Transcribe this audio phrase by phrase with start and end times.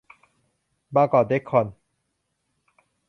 [0.95, 1.67] บางกอก เดค-คอน